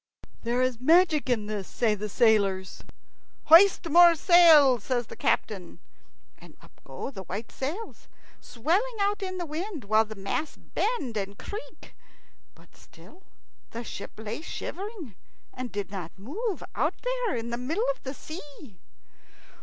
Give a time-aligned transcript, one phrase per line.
[0.41, 2.83] "There is magic in this," say the sailors.
[3.43, 5.77] "Hoist more sail," says the captain;
[6.39, 8.07] and up go the white sails,
[8.39, 11.93] swelling out in the wind, while the masts bend and creak.
[12.55, 13.21] But still
[13.69, 15.13] the ship lay shivering
[15.53, 18.57] and did not move, out there in the middle of the sea.